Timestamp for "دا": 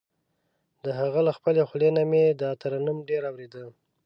2.41-2.51